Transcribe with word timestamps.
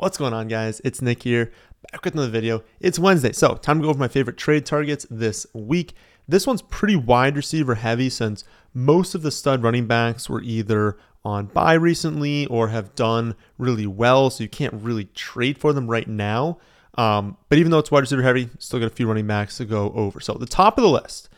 What's 0.00 0.16
going 0.16 0.32
on, 0.32 0.48
guys? 0.48 0.80
It's 0.82 1.02
Nick 1.02 1.24
here, 1.24 1.52
back 1.92 2.02
with 2.02 2.14
another 2.14 2.30
video. 2.30 2.62
It's 2.80 2.98
Wednesday, 2.98 3.32
so 3.32 3.56
time 3.56 3.80
to 3.80 3.82
go 3.82 3.90
over 3.90 3.98
my 3.98 4.08
favorite 4.08 4.38
trade 4.38 4.64
targets 4.64 5.06
this 5.10 5.46
week. 5.52 5.92
This 6.26 6.46
one's 6.46 6.62
pretty 6.62 6.96
wide 6.96 7.36
receiver 7.36 7.74
heavy 7.74 8.08
since 8.08 8.44
most 8.72 9.14
of 9.14 9.20
the 9.20 9.30
stud 9.30 9.62
running 9.62 9.86
backs 9.86 10.26
were 10.26 10.40
either 10.40 10.96
on 11.22 11.48
bye 11.48 11.74
recently 11.74 12.46
or 12.46 12.68
have 12.68 12.94
done 12.94 13.34
really 13.58 13.86
well, 13.86 14.30
so 14.30 14.42
you 14.42 14.48
can't 14.48 14.72
really 14.72 15.04
trade 15.04 15.58
for 15.58 15.74
them 15.74 15.86
right 15.86 16.08
now. 16.08 16.56
Um, 16.94 17.36
but 17.50 17.58
even 17.58 17.70
though 17.70 17.78
it's 17.78 17.90
wide 17.90 18.00
receiver 18.00 18.22
heavy, 18.22 18.48
still 18.58 18.80
got 18.80 18.86
a 18.86 18.88
few 18.88 19.06
running 19.06 19.26
backs 19.26 19.58
to 19.58 19.66
go 19.66 19.92
over. 19.94 20.18
So 20.18 20.32
the 20.32 20.46
top 20.46 20.78
of 20.78 20.82
the 20.82 20.88
list, 20.88 21.28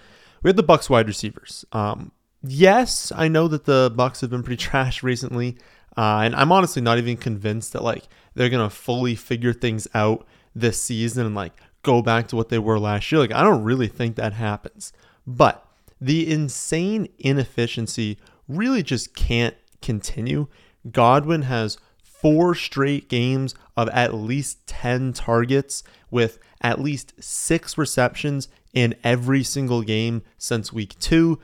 we 0.44 0.50
have 0.50 0.56
the 0.56 0.62
Bucs 0.62 0.88
wide 0.88 1.08
receivers. 1.08 1.64
Um, 1.72 2.12
yes, 2.44 3.10
I 3.16 3.26
know 3.26 3.48
that 3.48 3.64
the 3.64 3.90
Bucs 3.90 4.20
have 4.20 4.30
been 4.30 4.44
pretty 4.44 4.56
trash 4.64 5.02
recently. 5.02 5.58
Uh, 5.96 6.20
and 6.24 6.34
I'm 6.34 6.52
honestly 6.52 6.82
not 6.82 6.98
even 6.98 7.16
convinced 7.16 7.72
that 7.72 7.82
like 7.82 8.04
they're 8.34 8.48
gonna 8.48 8.70
fully 8.70 9.14
figure 9.14 9.52
things 9.52 9.86
out 9.94 10.26
this 10.54 10.80
season 10.80 11.26
and 11.26 11.34
like 11.34 11.52
go 11.82 12.02
back 12.02 12.28
to 12.28 12.36
what 12.36 12.48
they 12.48 12.58
were 12.58 12.78
last 12.78 13.10
year. 13.10 13.20
Like 13.20 13.32
I 13.32 13.42
don't 13.42 13.64
really 13.64 13.88
think 13.88 14.16
that 14.16 14.32
happens. 14.32 14.92
But 15.26 15.66
the 16.00 16.30
insane 16.30 17.08
inefficiency 17.18 18.18
really 18.48 18.82
just 18.82 19.14
can't 19.14 19.54
continue. 19.80 20.48
Godwin 20.90 21.42
has 21.42 21.78
four 22.02 22.54
straight 22.54 23.08
games 23.08 23.54
of 23.76 23.88
at 23.90 24.14
least 24.14 24.66
10 24.66 25.12
targets 25.12 25.82
with 26.10 26.38
at 26.60 26.80
least 26.80 27.14
six 27.20 27.76
receptions 27.76 28.48
in 28.72 28.94
every 29.02 29.42
single 29.42 29.82
game 29.82 30.22
since 30.38 30.72
week 30.72 30.98
two, 30.98 31.38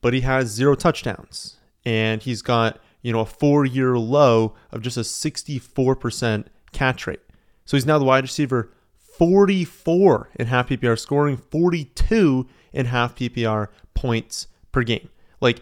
but 0.00 0.14
he 0.14 0.22
has 0.22 0.48
zero 0.48 0.74
touchdowns. 0.74 1.56
And 1.84 2.22
he's 2.22 2.42
got 2.42 2.78
you 3.04 3.12
know, 3.12 3.20
a 3.20 3.26
four 3.26 3.64
year 3.64 3.96
low 3.96 4.54
of 4.72 4.82
just 4.82 4.96
a 4.96 5.00
64% 5.00 6.46
catch 6.72 7.06
rate. 7.06 7.20
So 7.66 7.76
he's 7.76 7.86
now 7.86 7.98
the 7.98 8.04
wide 8.04 8.24
receiver 8.24 8.72
44 8.96 10.30
in 10.36 10.46
half 10.46 10.70
PPR, 10.70 10.98
scoring 10.98 11.36
42 11.36 12.48
in 12.72 12.86
half 12.86 13.14
PPR 13.14 13.68
points 13.92 14.48
per 14.72 14.82
game. 14.82 15.10
Like, 15.40 15.60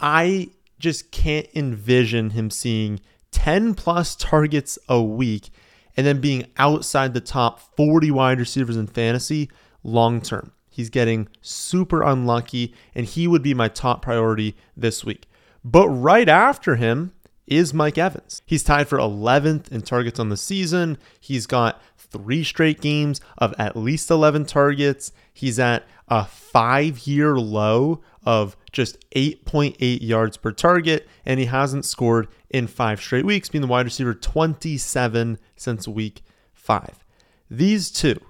I 0.00 0.48
just 0.78 1.10
can't 1.10 1.46
envision 1.54 2.30
him 2.30 2.50
seeing 2.50 3.00
10 3.32 3.74
plus 3.74 4.16
targets 4.16 4.78
a 4.88 5.02
week 5.02 5.50
and 5.96 6.06
then 6.06 6.20
being 6.20 6.46
outside 6.56 7.12
the 7.12 7.20
top 7.20 7.60
40 7.76 8.10
wide 8.10 8.40
receivers 8.40 8.76
in 8.76 8.86
fantasy 8.86 9.50
long 9.82 10.22
term. 10.22 10.52
He's 10.70 10.90
getting 10.90 11.28
super 11.42 12.02
unlucky, 12.02 12.72
and 12.94 13.04
he 13.04 13.26
would 13.26 13.42
be 13.42 13.52
my 13.52 13.68
top 13.68 14.00
priority 14.00 14.56
this 14.76 15.04
week. 15.04 15.26
But 15.64 15.88
right 15.88 16.28
after 16.28 16.76
him 16.76 17.12
is 17.46 17.72
Mike 17.74 17.98
Evans. 17.98 18.42
He's 18.46 18.62
tied 18.62 18.88
for 18.88 18.98
11th 18.98 19.72
in 19.72 19.82
targets 19.82 20.20
on 20.20 20.28
the 20.28 20.36
season. 20.36 20.98
He's 21.18 21.46
got 21.46 21.80
three 21.96 22.44
straight 22.44 22.80
games 22.80 23.20
of 23.38 23.54
at 23.58 23.76
least 23.76 24.10
11 24.10 24.46
targets. 24.46 25.12
He's 25.32 25.58
at 25.58 25.86
a 26.08 26.24
five 26.24 27.06
year 27.06 27.36
low 27.36 28.02
of 28.24 28.56
just 28.72 28.98
8.8 29.10 29.76
yards 30.00 30.36
per 30.36 30.52
target, 30.52 31.08
and 31.24 31.40
he 31.40 31.46
hasn't 31.46 31.84
scored 31.84 32.28
in 32.50 32.66
five 32.66 33.00
straight 33.00 33.24
weeks, 33.24 33.48
being 33.48 33.62
the 33.62 33.68
wide 33.68 33.86
receiver 33.86 34.14
27 34.14 35.38
since 35.56 35.88
week 35.88 36.22
five. 36.52 37.04
These 37.50 37.90
two 37.90 38.20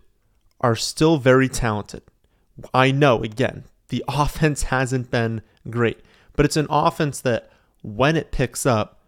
are 0.60 0.76
still 0.76 1.18
very 1.18 1.48
talented. 1.48 2.02
I 2.72 2.90
know, 2.90 3.22
again, 3.22 3.64
the 3.88 4.04
offense 4.08 4.64
hasn't 4.64 5.10
been 5.10 5.42
great, 5.68 6.00
but 6.38 6.44
it's 6.44 6.56
an 6.56 6.68
offense 6.70 7.20
that 7.22 7.50
when 7.82 8.16
it 8.16 8.30
picks 8.30 8.64
up, 8.64 9.00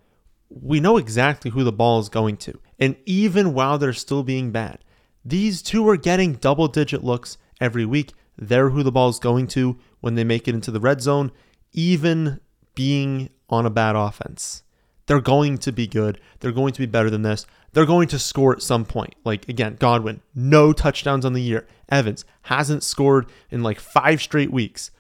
we 0.48 0.81
know 0.81 0.97
exactly 0.97 1.53
who 1.53 1.62
the 1.62 1.70
ball 1.70 2.00
is 2.00 2.09
going 2.09 2.36
to. 2.39 2.59
And 2.81 2.97
even 3.06 3.55
while 3.55 3.78
they're 3.78 3.92
still 3.92 4.25
being 4.25 4.50
bad, 4.50 4.81
these 5.25 5.62
two 5.62 5.89
are 5.89 5.97
getting 5.97 6.33
double 6.33 6.67
digit 6.67 7.05
looks 7.05 7.39
every 7.61 7.84
week. 7.84 8.14
They're 8.36 8.70
who 8.70 8.83
the 8.83 8.91
ball 8.91 9.11
is 9.11 9.20
going 9.20 9.47
to 9.48 9.78
when 10.01 10.17
they 10.17 10.25
make 10.25 10.48
it 10.48 10.56
into 10.56 10.73
the 10.73 10.81
red 10.81 11.02
zone, 11.02 11.30
even 11.73 12.40
being 12.74 13.30
on 13.48 13.64
a 13.64 13.70
bad 13.70 13.95
offense. 13.95 14.64
They're 15.07 15.20
going 15.20 15.58
to 15.58 15.70
be 15.70 15.86
good. 15.86 16.20
They're 16.40 16.51
going 16.51 16.73
to 16.73 16.80
be 16.80 16.86
better 16.86 17.11
than 17.11 17.23
this. 17.23 17.46
They're 17.74 17.86
going 17.86 18.08
to 18.08 18.19
score 18.19 18.52
at 18.52 18.61
some 18.61 18.85
point. 18.85 19.14
Like, 19.24 19.48
again, 19.48 19.77
Godwin, 19.79 20.20
no 20.35 20.73
touchdowns 20.73 21.24
on 21.24 21.35
the 21.35 21.42
year. 21.42 21.69
Evans 21.90 22.24
hasn't 22.42 22.83
scored 22.83 23.27
in 23.52 23.63
like 23.63 23.79
five 23.79 24.20
straight 24.20 24.51
weeks 24.51 24.90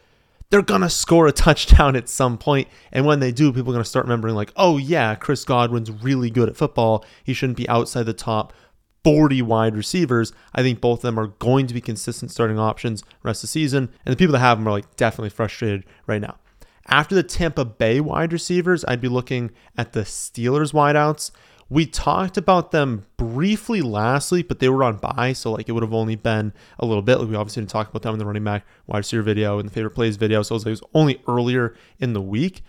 they're 0.50 0.62
going 0.62 0.80
to 0.80 0.90
score 0.90 1.26
a 1.26 1.32
touchdown 1.32 1.96
at 1.96 2.08
some 2.08 2.36
point. 2.36 2.68
And 2.92 3.06
when 3.06 3.20
they 3.20 3.32
do, 3.32 3.52
people 3.52 3.70
are 3.70 3.74
going 3.74 3.84
to 3.84 3.88
start 3.88 4.04
remembering, 4.04 4.34
like, 4.34 4.52
oh, 4.56 4.76
yeah, 4.78 5.14
Chris 5.14 5.44
Godwin's 5.44 5.90
really 5.90 6.30
good 6.30 6.48
at 6.48 6.56
football. 6.56 7.04
He 7.24 7.32
shouldn't 7.32 7.56
be 7.56 7.68
outside 7.68 8.04
the 8.04 8.12
top 8.12 8.52
40 9.04 9.42
wide 9.42 9.76
receivers. 9.76 10.32
I 10.54 10.62
think 10.62 10.80
both 10.80 10.98
of 10.98 11.02
them 11.02 11.18
are 11.18 11.28
going 11.28 11.66
to 11.68 11.74
be 11.74 11.80
consistent 11.80 12.30
starting 12.30 12.58
options 12.58 13.02
rest 13.22 13.38
of 13.38 13.48
the 13.48 13.52
season. 13.52 13.90
And 14.04 14.12
the 14.12 14.16
people 14.16 14.32
that 14.32 14.40
have 14.40 14.58
them 14.58 14.68
are 14.68 14.72
like 14.72 14.96
definitely 14.96 15.30
frustrated 15.30 15.84
right 16.06 16.20
now. 16.20 16.36
After 16.86 17.14
the 17.14 17.22
Tampa 17.22 17.64
Bay 17.64 18.00
wide 18.00 18.32
receivers, 18.32 18.84
I'd 18.88 19.00
be 19.00 19.08
looking 19.08 19.52
at 19.78 19.92
the 19.92 20.00
Steelers 20.00 20.72
wideouts. 20.72 21.30
We 21.70 21.86
talked 21.86 22.36
about 22.36 22.72
them 22.72 23.06
briefly 23.16 23.80
last 23.80 24.32
week, 24.32 24.48
but 24.48 24.58
they 24.58 24.68
were 24.68 24.82
on 24.82 24.96
bye, 24.96 25.32
so 25.32 25.52
like 25.52 25.68
it 25.68 25.72
would 25.72 25.84
have 25.84 25.94
only 25.94 26.16
been 26.16 26.52
a 26.80 26.84
little 26.84 27.00
bit. 27.00 27.18
Like 27.18 27.28
we 27.28 27.36
obviously 27.36 27.62
didn't 27.62 27.70
talk 27.70 27.88
about 27.88 28.02
them 28.02 28.14
in 28.14 28.18
the 28.18 28.26
running 28.26 28.42
back 28.42 28.66
wide 28.88 28.98
receiver 28.98 29.22
video 29.22 29.60
and 29.60 29.68
the 29.68 29.72
favorite 29.72 29.92
plays 29.92 30.16
video, 30.16 30.42
so 30.42 30.54
it 30.54 30.56
was, 30.56 30.66
it 30.66 30.70
was 30.70 30.82
only 30.94 31.22
earlier 31.28 31.76
in 32.00 32.12
the 32.12 32.20
week. 32.20 32.62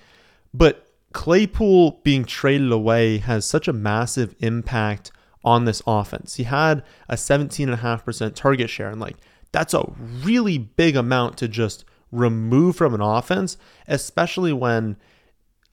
But 0.54 0.88
Claypool 1.14 2.02
being 2.04 2.26
traded 2.26 2.72
away 2.72 3.18
has 3.18 3.44
such 3.44 3.68
a 3.68 3.74
massive 3.74 4.36
impact 4.40 5.12
on 5.44 5.66
this 5.66 5.82
offense. 5.88 6.36
He 6.36 6.44
had 6.44 6.84
a 7.10 7.16
17.5% 7.16 8.36
target 8.36 8.70
share, 8.70 8.90
and 8.90 9.02
like 9.02 9.18
that's 9.52 9.74
a 9.74 9.92
really 10.24 10.60
big 10.60 10.96
amount 10.96 11.38
to 11.38 11.48
just 11.48 11.86
remove 12.12 12.76
from 12.76 12.94
an 12.94 13.02
offense, 13.02 13.58
especially 13.88 14.54
when, 14.54 14.98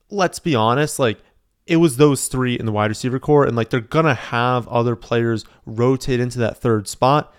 let's 0.09 0.39
be 0.39 0.55
honest, 0.55 0.97
like 0.97 1.19
it 1.69 1.77
was 1.77 1.97
those 1.97 2.27
three 2.27 2.57
in 2.57 2.65
the 2.65 2.71
wide 2.71 2.89
receiver 2.89 3.19
corps, 3.19 3.45
and 3.45 3.55
like 3.55 3.69
they're 3.69 3.79
gonna 3.79 4.15
have 4.15 4.67
other 4.67 4.95
players 4.95 5.45
rotate 5.67 6.19
into 6.19 6.39
that 6.39 6.57
third 6.57 6.87
spot, 6.87 7.31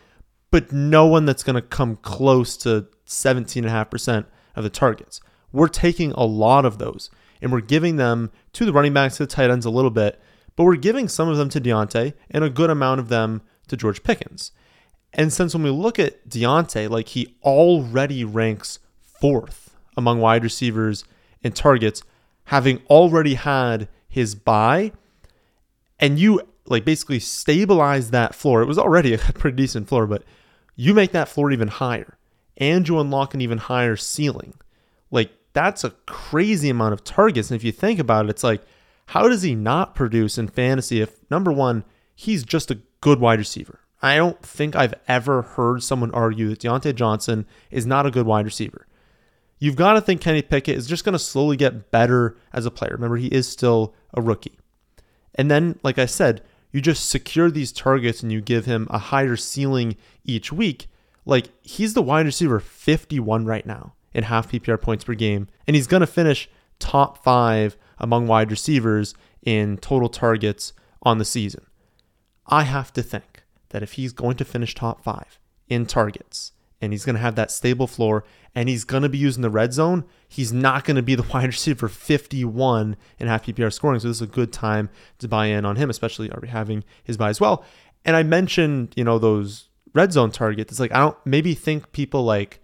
but 0.53 0.73
no 0.73 1.05
one 1.05 1.25
that's 1.27 1.43
gonna 1.43 1.61
come 1.61 1.97
close 1.97 2.57
to 2.59 2.87
17.5% 3.07 4.27
of 4.55 4.63
the 4.63 4.71
targets. 4.71 5.21
We're 5.53 5.67
taking 5.67 6.13
a 6.13 6.25
lot 6.25 6.65
of 6.65 6.79
those 6.79 7.11
and 7.43 7.51
we're 7.51 7.61
giving 7.61 7.97
them 7.97 8.31
to 8.53 8.65
the 8.65 8.73
running 8.73 8.93
backs, 8.93 9.17
to 9.17 9.25
the 9.25 9.27
tight 9.27 9.51
ends 9.51 9.67
a 9.67 9.71
little 9.71 9.91
bit, 9.91 10.21
but 10.55 10.65
we're 10.65 10.77
giving 10.77 11.09
some 11.09 11.29
of 11.29 11.37
them 11.37 11.49
to 11.49 11.61
Diontae 11.61 12.13
and 12.31 12.45
a 12.45 12.51
good 12.51 12.71
amount 12.71 13.01
of 13.01 13.09
them 13.09 13.43
to 13.67 13.77
George 13.77 14.03
Pickens. 14.05 14.53
And 15.13 15.33
since 15.33 15.55
when 15.55 15.65
we 15.65 15.71
look 15.71 15.99
at 15.99 16.29
Diontae, 16.29 16.89
like 16.89 17.09
he 17.09 17.35
already 17.43 18.25
ranks 18.25 18.79
fourth 19.01 19.75
among 19.97 20.21
wide 20.21 20.45
receivers 20.45 21.05
in 21.43 21.51
targets, 21.51 22.05
having 22.45 22.83
already 22.89 23.35
had 23.35 23.89
his 24.11 24.35
bye 24.35 24.93
and 25.99 26.19
you 26.19 26.43
like 26.67 26.85
basically 26.85 27.21
stabilize 27.21 28.11
that 28.11 28.35
floor. 28.35 28.61
It 28.61 28.67
was 28.67 28.79
already 28.79 29.15
a 29.15 29.19
pretty 29.19 29.57
decent 29.57 29.89
floor, 29.89 30.07
but 30.07 30.25
you 30.77 30.93
make 30.93 31.13
that 31.13 31.29
floor 31.29 31.51
even 31.53 31.69
higher 31.69 32.19
and 32.57 32.87
you 32.87 32.99
unlock 32.99 33.33
an 33.33 33.41
even 33.41 33.59
higher 33.59 33.97
ceiling. 33.97 34.55
Like 35.11 35.31
that's 35.53 35.85
a 35.85 35.91
crazy 36.07 36.69
amount 36.69 36.93
of 36.93 37.05
targets. 37.05 37.51
And 37.51 37.57
if 37.57 37.65
you 37.65 37.73
think 37.73 37.99
about 37.99 38.27
it, 38.27 38.31
it's 38.31 38.45
like, 38.45 38.63
how 39.07 39.29
does 39.29 39.43
he 39.43 39.55
not 39.55 39.95
produce 39.95 40.39
in 40.39 40.49
fantasy 40.49 41.01
if 41.01 41.17
number 41.31 41.51
one, 41.51 41.85
he's 42.15 42.45
just 42.45 42.71
a 42.71 42.81
good 43.01 43.21
wide 43.21 43.39
receiver? 43.39 43.81
I 44.03 44.17
don't 44.17 44.41
think 44.43 44.75
I've 44.75 44.95
ever 45.09 45.43
heard 45.43 45.83
someone 45.83 46.11
argue 46.13 46.49
that 46.49 46.61
Diontae 46.61 46.95
Johnson 46.95 47.47
is 47.71 47.87
not 47.87 48.07
a 48.07 48.11
good 48.11 48.27
wide 48.27 48.45
receiver 48.45 48.87
you've 49.61 49.77
got 49.77 49.93
to 49.93 50.01
think 50.01 50.21
Kenny 50.21 50.43
Pickett 50.43 50.77
is 50.77 50.89
just 50.89 51.05
going 51.05 51.13
to 51.13 51.19
slowly 51.19 51.57
get 51.57 51.93
better 51.93 52.37
as 52.53 52.67
a 52.67 52.71
player. 52.71 52.93
Remember, 52.93 53.17
he 53.17 53.29
is 53.29 53.49
still 53.49 53.95
a 54.13 54.21
rookie. 54.21 54.59
And 55.37 55.49
then, 55.49 55.79
like 55.85 55.99
I 55.99 56.07
said, 56.07 56.43
you 56.73 56.81
just 56.81 57.09
secure 57.09 57.51
these 57.51 57.71
targets 57.71 58.23
and 58.23 58.33
you 58.33 58.41
give 58.41 58.65
him 58.65 58.89
a 58.91 58.99
higher 58.99 59.37
ceiling 59.37 59.97
each 60.25 60.53
week. 60.53 60.89
Like 61.25 61.51
he's 61.63 61.95
the 61.95 62.03
wide 62.03 62.27
receiver 62.27 62.59
51 62.59 63.45
right 63.45 63.67
now 63.67 63.95
in 64.13 64.25
half 64.25 64.51
PPR 64.51 64.81
points 64.81 65.05
per 65.05 65.15
game, 65.15 65.47
and 65.67 65.77
he's 65.77 65.87
going 65.87 66.01
to 66.01 66.07
finish 66.07 66.49
top 66.79 67.23
five 67.23 67.77
among 67.99 68.27
wide 68.27 68.51
receivers 68.51 69.15
in 69.43 69.77
total 69.79 70.09
targets 70.09 70.73
on 71.03 71.19
the 71.19 71.25
season. 71.25 71.65
I 72.47 72.65
have 72.65 72.93
to 72.95 73.03
think 73.03 73.45
that 73.69 73.83
if 73.83 73.93
he's 73.93 74.13
going 74.13 74.37
to 74.39 74.45
finish 74.45 74.75
top 74.75 75.05
five 75.05 75.39
in 75.69 75.87
targets, 75.87 76.53
and 76.81 76.93
he's 76.93 77.05
going 77.05 77.15
to 77.15 77.21
have 77.21 77.35
that 77.35 77.51
stable 77.51 77.87
floor 77.87 78.25
and 78.55 78.69
he's 78.69 78.85
going 78.85 79.03
to 79.03 79.09
be 79.09 79.19
using 79.19 79.43
the 79.43 79.51
red 79.51 79.73
zone, 79.73 80.05
he's 80.29 80.53
not 80.53 80.85
going 80.85 80.97
to 80.97 81.03
be 81.03 81.15
the 81.15 81.23
wide 81.35 81.47
receiver 81.47 81.89
51 81.89 82.97
in 83.19 83.27
half 83.27 83.45
PPR 83.45 83.73
scoring. 83.73 84.01
So 84.01 84.09
this 84.09 84.19
is 84.19 84.23
a 84.23 84.27
good 84.27 84.53
time 84.53 84.91
to 85.19 85.29
buy 85.29 85.47
in 85.47 85.65
on 85.65 85.77
him, 85.77 85.91
especially 85.91 86.31
are 86.31 86.41
we 86.41 86.49
having 86.49 86.85
his 87.05 87.17
bye 87.17 87.29
as 87.29 87.41
well. 87.41 87.65
And 88.05 88.17
I 88.17 88.23
mentioned, 88.23 88.95
you 88.97 89.05
know, 89.05 89.19
those 89.19 89.69
red 89.93 90.13
zone 90.13 90.31
targets. 90.31 90.73
It's 90.73 90.81
like 90.81 90.93
I 90.93 90.99
don't 90.99 91.17
maybe 91.25 91.55
think 91.55 91.93
people 91.93 92.25
like 92.25 92.61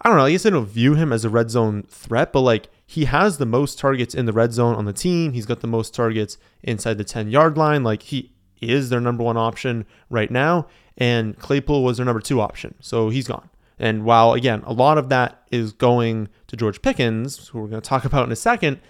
I 0.00 0.08
don't 0.08 0.18
know, 0.18 0.24
I 0.24 0.32
guess 0.32 0.44
I 0.44 0.50
don't 0.50 0.66
view 0.66 0.94
him 0.94 1.12
as 1.12 1.24
a 1.24 1.30
red 1.30 1.50
zone 1.50 1.84
threat, 1.88 2.32
but 2.32 2.40
like 2.40 2.68
he 2.84 3.04
has 3.04 3.38
the 3.38 3.46
most 3.46 3.78
targets 3.78 4.14
in 4.14 4.26
the 4.26 4.32
red 4.32 4.52
zone 4.52 4.74
on 4.74 4.84
the 4.84 4.92
team. 4.92 5.32
He's 5.32 5.46
got 5.46 5.60
the 5.60 5.68
most 5.68 5.94
targets 5.94 6.38
inside 6.62 6.98
the 6.98 7.04
10 7.04 7.30
yard 7.30 7.56
line. 7.56 7.84
Like 7.84 8.02
he 8.02 8.32
is 8.60 8.90
their 8.90 9.00
number 9.00 9.24
one 9.24 9.36
option 9.36 9.86
right 10.10 10.30
now, 10.30 10.66
and 10.96 11.38
Claypool 11.38 11.82
was 11.82 11.96
their 11.96 12.06
number 12.06 12.20
two 12.20 12.40
option. 12.40 12.74
So 12.80 13.08
he's 13.08 13.28
gone. 13.28 13.48
And 13.78 14.04
while, 14.04 14.32
again, 14.34 14.62
a 14.64 14.72
lot 14.72 14.98
of 14.98 15.08
that 15.08 15.42
is 15.50 15.72
going 15.72 16.28
to 16.46 16.56
George 16.56 16.82
Pickens, 16.82 17.48
who 17.48 17.60
we're 17.60 17.68
going 17.68 17.82
to 17.82 17.88
talk 17.88 18.04
about 18.06 18.26
in 18.26 18.32
a 18.32 18.36
second, 18.36 18.80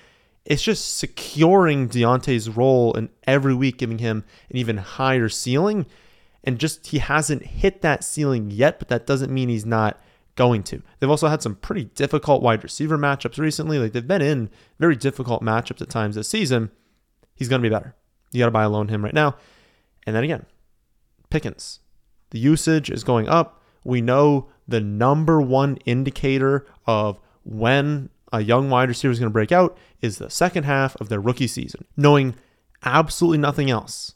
it's 0.45 0.63
just 0.63 0.97
securing 0.97 1.89
Diontae's 1.89 2.51
role 2.51 2.95
and 2.95 3.09
every 3.25 3.55
week 3.55 3.79
giving 3.79 3.99
him 3.99 4.25
an 4.51 4.57
even 4.57 4.77
higher 4.79 5.29
ceiling. 5.29 5.87
And 6.45 6.59
just 6.59 6.89
he 6.89 6.99
hasn't 6.99 7.47
hit 7.47 7.83
that 7.83 8.03
ceiling 8.03 8.51
yet, 8.51 8.81
but 8.81 8.89
that 8.89 9.07
doesn't 9.07 9.33
mean 9.33 9.49
he's 9.49 9.65
not 9.65 10.01
going 10.35 10.65
to. 10.65 10.83
They've 10.99 11.11
also 11.11 11.29
had 11.29 11.43
some 11.43 11.55
pretty 11.55 11.85
difficult 11.85 12.43
wide 12.43 12.65
receiver 12.65 12.99
matchups 12.99 13.39
recently. 13.39 13.79
Like 13.79 13.93
they've 13.93 14.07
been 14.07 14.23
in 14.23 14.51
very 14.81 14.97
difficult 14.97 15.43
matchups 15.43 15.83
at 15.83 15.89
times 15.89 16.17
this 16.17 16.29
season. 16.29 16.71
He's 17.35 17.49
going 17.49 17.63
to 17.63 17.69
be 17.69 17.73
better. 17.73 17.95
You 18.33 18.41
got 18.41 18.47
to 18.47 18.51
buy 18.51 18.65
a 18.65 18.69
loan 18.69 18.89
him 18.89 19.05
right 19.05 19.15
now. 19.15 19.37
And 20.07 20.17
then 20.17 20.25
again, 20.25 20.47
Pickens. 21.31 21.81
The 22.33 22.39
usage 22.39 22.91
is 22.91 23.05
going 23.05 23.29
up. 23.29 23.63
We 23.85 24.01
know 24.01 24.49
the 24.67 24.81
number 24.81 25.41
one 25.41 25.77
indicator 25.85 26.67
of 26.87 27.21
when 27.45 28.09
a 28.33 28.41
young 28.41 28.71
wide 28.71 28.89
receiver 28.89 29.13
is 29.13 29.19
going 29.19 29.31
to 29.31 29.33
break 29.33 29.53
out 29.53 29.77
is 30.01 30.17
the 30.17 30.31
second 30.31 30.65
half 30.65 30.97
of 30.97 31.09
their 31.09 31.21
rookie 31.21 31.47
season. 31.47 31.85
Knowing 31.97 32.35
absolutely 32.85 33.39
nothing 33.39 33.71
else, 33.71 34.15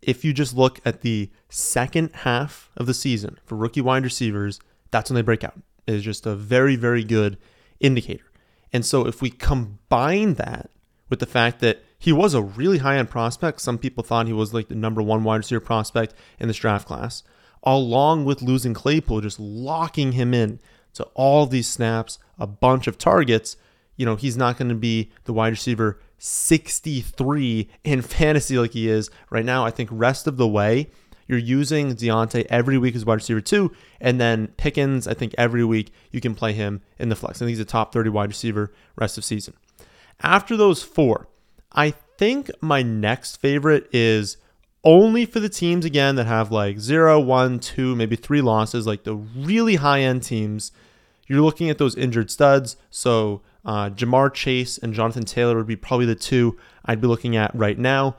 if 0.00 0.24
you 0.24 0.32
just 0.32 0.56
look 0.56 0.80
at 0.86 1.02
the 1.02 1.30
second 1.50 2.10
half 2.14 2.70
of 2.76 2.86
the 2.86 2.94
season 2.94 3.38
for 3.44 3.56
rookie 3.56 3.82
wide 3.82 4.04
receivers, 4.04 4.58
that's 4.90 5.10
when 5.10 5.16
they 5.16 5.22
break 5.22 5.44
out. 5.44 5.60
It 5.86 5.94
is 5.94 6.02
just 6.02 6.24
a 6.24 6.34
very, 6.34 6.76
very 6.76 7.04
good 7.04 7.36
indicator. 7.78 8.24
And 8.72 8.86
so 8.86 9.06
if 9.06 9.20
we 9.20 9.30
combine 9.30 10.34
that 10.34 10.70
with 11.10 11.20
the 11.20 11.26
fact 11.26 11.60
that 11.60 11.82
he 11.98 12.12
was 12.12 12.32
a 12.32 12.42
really 12.42 12.78
high 12.78 12.96
end 12.96 13.10
prospect, 13.10 13.60
some 13.60 13.76
people 13.76 14.04
thought 14.04 14.26
he 14.26 14.32
was 14.32 14.54
like 14.54 14.68
the 14.68 14.74
number 14.74 15.02
one 15.02 15.24
wide 15.24 15.38
receiver 15.38 15.60
prospect 15.60 16.14
in 16.38 16.48
this 16.48 16.56
draft 16.56 16.86
class, 16.86 17.24
along 17.64 18.24
with 18.24 18.40
losing 18.40 18.72
Claypool, 18.72 19.20
just 19.20 19.40
locking 19.40 20.12
him 20.12 20.32
in 20.32 20.60
to 20.94 21.04
all 21.14 21.46
these 21.46 21.68
snaps, 21.68 22.18
a 22.38 22.46
bunch 22.46 22.86
of 22.86 22.98
targets. 22.98 23.56
You 23.96 24.06
know, 24.06 24.14
he's 24.14 24.36
not 24.36 24.56
going 24.56 24.68
to 24.68 24.76
be 24.76 25.10
the 25.24 25.32
wide 25.32 25.48
receiver 25.48 25.98
63 26.18 27.68
in 27.82 28.02
fantasy 28.02 28.58
like 28.58 28.72
he 28.72 28.88
is 28.88 29.10
right 29.30 29.44
now. 29.44 29.64
I 29.64 29.72
think 29.72 29.88
rest 29.92 30.28
of 30.28 30.36
the 30.36 30.48
way, 30.48 30.90
you're 31.26 31.38
using 31.38 31.94
Diontae 31.94 32.46
every 32.48 32.78
week 32.78 32.94
as 32.94 33.04
wide 33.04 33.14
receiver 33.14 33.40
two, 33.40 33.72
and 34.00 34.20
then 34.20 34.48
Pickens, 34.56 35.06
I 35.08 35.14
think 35.14 35.34
every 35.36 35.64
week 35.64 35.92
you 36.10 36.20
can 36.20 36.34
play 36.34 36.52
him 36.52 36.80
in 36.98 37.08
the 37.08 37.16
flex. 37.16 37.38
I 37.38 37.40
think 37.40 37.50
he's 37.50 37.60
a 37.60 37.64
top 37.64 37.92
30 37.92 38.08
wide 38.10 38.28
receiver 38.28 38.72
rest 38.96 39.18
of 39.18 39.24
season. 39.24 39.54
After 40.22 40.56
those 40.56 40.82
four, 40.82 41.28
I 41.72 41.92
think 42.18 42.50
my 42.60 42.82
next 42.82 43.36
favorite 43.36 43.88
is 43.92 44.36
only 44.84 45.26
for 45.26 45.40
the 45.40 45.48
teams 45.48 45.84
again 45.84 46.16
that 46.16 46.26
have 46.26 46.50
like 46.50 46.78
zero, 46.78 47.20
one, 47.20 47.58
two, 47.58 47.94
maybe 47.94 48.16
three 48.16 48.40
losses, 48.40 48.86
like 48.86 49.04
the 49.04 49.14
really 49.14 49.76
high 49.76 50.00
end 50.00 50.22
teams. 50.22 50.72
You're 51.26 51.42
looking 51.42 51.68
at 51.68 51.78
those 51.78 51.94
injured 51.96 52.30
studs. 52.30 52.76
So 52.90 53.42
uh, 53.64 53.90
Ja'Marr 53.90 54.32
Chase 54.32 54.78
and 54.78 54.94
Jonathan 54.94 55.24
Taylor 55.24 55.56
would 55.56 55.66
be 55.66 55.76
probably 55.76 56.06
the 56.06 56.14
two 56.14 56.58
I'd 56.84 57.00
be 57.00 57.06
looking 57.06 57.36
at 57.36 57.54
right 57.54 57.78
now. 57.78 58.16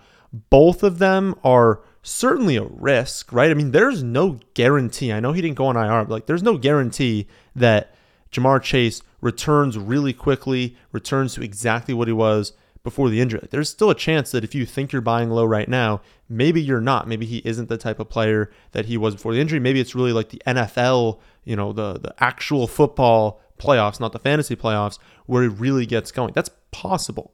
Both 0.49 0.83
of 0.83 0.99
them 0.99 1.33
are 1.43 1.81
certainly 2.03 2.55
a 2.55 2.63
risk, 2.63 3.33
right? 3.33 3.49
I 3.49 3.55
mean, 3.55 3.71
there's 3.71 4.03
no 4.03 4.39
guarantee. 4.53 5.11
I 5.11 5.19
know 5.19 5.31
he 5.31 5.41
didn't 5.41 5.57
go 5.57 5.65
on 5.65 5.75
IR, 5.75 6.05
but 6.05 6.11
like 6.11 6.25
there's 6.27 6.43
no 6.43 6.57
guarantee 6.57 7.27
that 7.55 7.95
Ja'Marr 8.31 8.61
Chase 8.61 9.01
returns 9.21 9.77
really 9.77 10.13
quickly, 10.13 10.77
returns 10.91 11.33
to 11.33 11.41
exactly 11.41 11.93
what 11.93 12.07
he 12.07 12.13
was 12.13 12.53
before 12.89 13.09
the 13.09 13.21
injury. 13.21 13.47
There's 13.51 13.69
still 13.69 13.89
a 13.89 13.95
chance 13.95 14.31
that 14.31 14.43
if 14.43 14.55
you 14.55 14.65
think 14.65 14.91
you're 14.91 15.01
buying 15.01 15.29
low 15.29 15.45
right 15.45 15.69
now, 15.69 16.01
maybe 16.27 16.59
you're 16.61 16.81
not. 16.81 17.07
Maybe 17.07 17.25
he 17.25 17.37
isn't 17.45 17.69
the 17.69 17.77
type 17.77 17.99
of 17.99 18.09
player 18.09 18.51
that 18.71 18.85
he 18.85 18.97
was 18.97 19.15
before 19.15 19.33
the 19.33 19.39
injury. 19.39 19.59
Maybe 19.59 19.79
it's 19.79 19.93
really 19.93 20.11
like 20.13 20.29
the 20.29 20.41
NFL, 20.47 21.19
you 21.43 21.55
know, 21.55 21.71
the 21.71 21.99
the 21.99 22.13
actual 22.19 22.67
football 22.67 23.41
playoffs, 23.59 23.99
not 23.99 24.11
the 24.11 24.19
fantasy 24.19 24.55
playoffs, 24.55 24.97
where 25.27 25.43
it 25.43 25.49
really 25.49 25.85
gets 25.85 26.11
going. 26.11 26.33
That's 26.33 26.49
possible. 26.71 27.31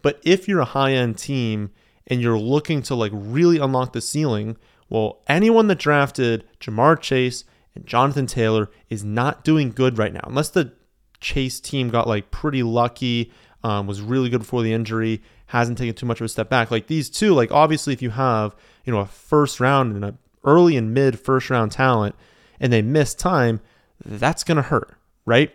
But 0.00 0.20
if 0.22 0.46
you're 0.46 0.60
a 0.60 0.66
high-end 0.66 1.18
team 1.18 1.70
and 2.06 2.20
you're 2.20 2.38
looking 2.38 2.82
to 2.82 2.94
like 2.94 3.12
really 3.14 3.58
unlock 3.58 3.94
the 3.94 4.00
ceiling, 4.00 4.56
well, 4.88 5.22
anyone 5.26 5.66
that 5.68 5.78
drafted 5.78 6.44
Ja'Marr 6.60 7.00
Chase 7.00 7.44
and 7.74 7.86
Jonathan 7.86 8.26
Taylor 8.26 8.70
is 8.88 9.02
not 9.02 9.42
doing 9.42 9.70
good 9.70 9.98
right 9.98 10.12
now. 10.12 10.20
Unless 10.24 10.50
the 10.50 10.72
Chase 11.20 11.58
team 11.58 11.88
got 11.88 12.06
like 12.06 12.30
pretty 12.30 12.62
lucky 12.62 13.32
um, 13.64 13.86
was 13.86 14.02
really 14.02 14.28
good 14.28 14.40
before 14.40 14.62
the 14.62 14.72
injury, 14.72 15.22
hasn't 15.46 15.78
taken 15.78 15.94
too 15.94 16.06
much 16.06 16.20
of 16.20 16.26
a 16.26 16.28
step 16.28 16.50
back. 16.50 16.70
Like 16.70 16.86
these 16.86 17.08
two, 17.08 17.32
like 17.34 17.50
obviously 17.50 17.94
if 17.94 18.02
you 18.02 18.10
have, 18.10 18.54
you 18.84 18.92
know, 18.92 19.00
a 19.00 19.06
first 19.06 19.58
round 19.58 19.96
and 19.96 20.04
a 20.04 20.14
early 20.44 20.76
and 20.76 20.92
mid 20.92 21.18
first 21.18 21.48
round 21.48 21.72
talent 21.72 22.14
and 22.60 22.70
they 22.72 22.82
miss 22.82 23.14
time, 23.14 23.60
that's 24.04 24.44
going 24.44 24.56
to 24.56 24.62
hurt, 24.62 24.94
right? 25.24 25.50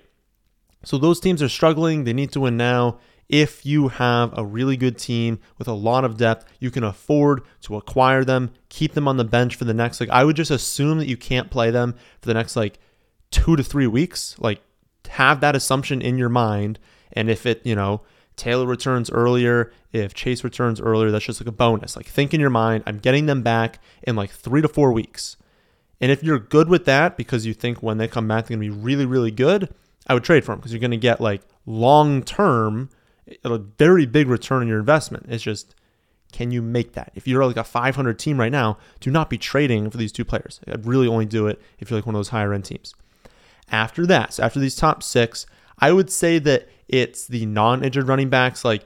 So 0.83 0.97
those 0.97 1.19
teams 1.19 1.43
are 1.43 1.49
struggling. 1.49 2.03
They 2.03 2.13
need 2.13 2.31
to 2.31 2.39
win 2.39 2.57
now. 2.57 2.97
If 3.27 3.63
you 3.63 3.89
have 3.89 4.35
a 4.35 4.43
really 4.43 4.75
good 4.75 4.97
team 4.97 5.39
with 5.59 5.67
a 5.67 5.73
lot 5.73 6.03
of 6.03 6.17
depth, 6.17 6.51
you 6.59 6.71
can 6.71 6.83
afford 6.83 7.43
to 7.61 7.75
acquire 7.75 8.23
them, 8.23 8.49
keep 8.69 8.93
them 8.93 9.07
on 9.07 9.17
the 9.17 9.23
bench 9.23 9.55
for 9.55 9.65
the 9.65 9.73
next 9.73 9.99
like 9.99 10.09
I 10.09 10.23
would 10.23 10.35
just 10.35 10.49
assume 10.49 10.97
that 10.97 11.07
you 11.07 11.15
can't 11.15 11.51
play 11.51 11.69
them 11.69 11.93
for 12.21 12.27
the 12.27 12.33
next 12.33 12.55
like 12.55 12.79
2 13.29 13.55
to 13.55 13.63
3 13.63 13.85
weeks. 13.85 14.35
Like 14.39 14.61
have 15.09 15.41
that 15.41 15.55
assumption 15.55 16.01
in 16.01 16.17
your 16.17 16.29
mind 16.29 16.79
and 17.13 17.29
if 17.29 17.45
it, 17.45 17.61
you 17.65 17.75
know, 17.75 18.01
Taylor 18.35 18.65
returns 18.65 19.11
earlier, 19.11 19.71
if 19.91 20.13
Chase 20.13 20.43
returns 20.43 20.79
earlier, 20.79 21.11
that's 21.11 21.25
just 21.25 21.41
like 21.41 21.47
a 21.47 21.51
bonus. 21.51 21.95
Like 21.95 22.05
think 22.05 22.33
in 22.33 22.39
your 22.39 22.49
mind, 22.49 22.83
I'm 22.87 22.99
getting 22.99 23.25
them 23.25 23.41
back 23.41 23.79
in 24.03 24.15
like 24.15 24.31
three 24.31 24.61
to 24.61 24.67
four 24.67 24.91
weeks. 24.91 25.35
And 26.01 26.11
if 26.11 26.23
you're 26.23 26.39
good 26.39 26.69
with 26.69 26.85
that 26.85 27.17
because 27.17 27.45
you 27.45 27.53
think 27.53 27.83
when 27.83 27.97
they 27.97 28.07
come 28.07 28.27
back 28.27 28.47
they're 28.47 28.55
gonna 28.55 28.69
be 28.69 28.75
really, 28.75 29.05
really 29.05 29.31
good, 29.31 29.73
I 30.07 30.13
would 30.13 30.23
trade 30.23 30.45
for 30.45 30.53
them 30.53 30.59
because 30.59 30.71
you're 30.71 30.79
gonna 30.79 30.97
get 30.97 31.19
like 31.19 31.41
long 31.65 32.23
term, 32.23 32.89
a 33.43 33.57
very 33.57 34.05
big 34.05 34.27
return 34.27 34.61
on 34.61 34.67
your 34.67 34.79
investment. 34.79 35.25
It's 35.27 35.43
just 35.43 35.75
can 36.31 36.51
you 36.51 36.61
make 36.61 36.93
that? 36.93 37.11
If 37.15 37.27
you're 37.27 37.45
like 37.45 37.57
a 37.57 37.63
500 37.63 38.19
team 38.19 38.39
right 38.39 38.51
now, 38.51 38.77
do 38.99 39.09
not 39.09 39.29
be 39.29 39.37
trading 39.37 39.89
for 39.89 39.97
these 39.97 40.11
two 40.11 40.25
players. 40.25 40.59
I'd 40.67 40.85
really 40.85 41.07
only 41.07 41.25
do 41.25 41.47
it 41.47 41.59
if 41.79 41.89
you're 41.89 41.97
like 41.97 42.05
one 42.05 42.15
of 42.15 42.19
those 42.19 42.29
higher 42.29 42.53
end 42.53 42.65
teams. 42.65 42.93
After 43.71 44.05
that, 44.07 44.33
so 44.33 44.43
after 44.43 44.59
these 44.59 44.75
top 44.75 45.03
six, 45.03 45.45
I 45.79 45.91
would 45.91 46.09
say 46.09 46.39
that 46.39 46.67
it's 46.87 47.27
the 47.27 47.45
non 47.45 47.83
injured 47.83 48.07
running 48.07 48.29
backs. 48.29 48.65
Like, 48.65 48.85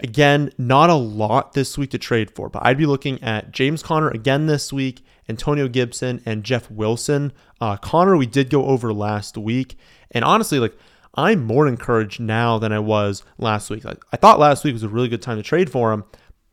again, 0.00 0.50
not 0.58 0.90
a 0.90 0.94
lot 0.94 1.52
this 1.52 1.78
week 1.78 1.90
to 1.90 1.98
trade 1.98 2.30
for, 2.30 2.48
but 2.48 2.64
I'd 2.64 2.78
be 2.78 2.86
looking 2.86 3.22
at 3.22 3.52
James 3.52 3.82
Conner 3.82 4.10
again 4.10 4.46
this 4.46 4.72
week, 4.72 5.04
Antonio 5.28 5.68
Gibson, 5.68 6.22
and 6.26 6.44
Jeff 6.44 6.70
Wilson. 6.70 7.32
Uh, 7.60 7.76
Conner, 7.76 8.16
we 8.16 8.26
did 8.26 8.50
go 8.50 8.66
over 8.66 8.92
last 8.92 9.38
week. 9.38 9.76
And 10.10 10.24
honestly, 10.24 10.58
like, 10.58 10.76
I'm 11.14 11.44
more 11.44 11.68
encouraged 11.68 12.20
now 12.20 12.58
than 12.58 12.72
I 12.72 12.80
was 12.80 13.22
last 13.38 13.70
week. 13.70 13.86
I, 13.86 13.94
I 14.12 14.16
thought 14.16 14.38
last 14.38 14.64
week 14.64 14.72
was 14.72 14.82
a 14.82 14.88
really 14.88 15.08
good 15.08 15.22
time 15.22 15.36
to 15.36 15.42
trade 15.42 15.70
for 15.70 15.92
him, 15.92 16.04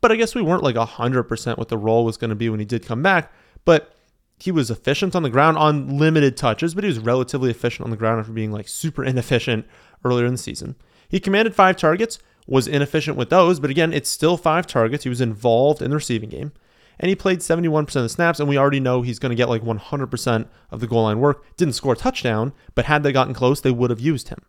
but 0.01 0.11
I 0.11 0.15
guess 0.15 0.35
we 0.35 0.41
weren't 0.41 0.63
like 0.63 0.75
100% 0.75 1.57
what 1.57 1.69
the 1.69 1.77
role 1.77 2.05
was 2.05 2.17
going 2.17 2.29
to 2.29 2.35
be 2.35 2.49
when 2.49 2.59
he 2.59 2.65
did 2.65 2.85
come 2.85 3.01
back. 3.01 3.33
But 3.65 3.95
he 4.41 4.51
was 4.51 4.71
efficient 4.71 5.15
on 5.15 5.21
the 5.21 5.29
ground 5.29 5.55
on 5.55 5.99
limited 5.99 6.35
touches, 6.35 6.73
but 6.73 6.83
he 6.83 6.87
was 6.87 6.97
relatively 6.97 7.51
efficient 7.51 7.85
on 7.85 7.91
the 7.91 7.97
ground 7.97 8.19
after 8.19 8.31
being 8.31 8.51
like 8.51 8.67
super 8.67 9.03
inefficient 9.03 9.67
earlier 10.03 10.25
in 10.25 10.31
the 10.31 10.37
season. 10.39 10.75
He 11.07 11.19
commanded 11.19 11.53
five 11.53 11.75
targets, 11.77 12.17
was 12.47 12.67
inefficient 12.67 13.17
with 13.17 13.29
those, 13.29 13.59
but 13.59 13.69
again, 13.69 13.93
it's 13.93 14.09
still 14.09 14.37
five 14.37 14.65
targets. 14.65 15.03
He 15.03 15.09
was 15.09 15.21
involved 15.21 15.79
in 15.79 15.91
the 15.91 15.95
receiving 15.95 16.29
game, 16.29 16.53
and 16.99 17.07
he 17.07 17.15
played 17.15 17.41
71% 17.41 17.81
of 17.81 17.93
the 17.93 18.09
snaps, 18.09 18.39
and 18.39 18.49
we 18.49 18.57
already 18.57 18.79
know 18.79 19.03
he's 19.03 19.19
going 19.19 19.29
to 19.29 19.35
get 19.35 19.47
like 19.47 19.61
100% 19.61 20.47
of 20.71 20.79
the 20.79 20.87
goal 20.87 21.03
line 21.03 21.19
work. 21.19 21.45
Didn't 21.55 21.75
score 21.75 21.93
a 21.93 21.97
touchdown, 21.97 22.51
but 22.73 22.85
had 22.85 23.03
they 23.03 23.11
gotten 23.11 23.35
close, 23.35 23.61
they 23.61 23.69
would 23.69 23.91
have 23.91 23.99
used 23.99 24.29
him. 24.29 24.39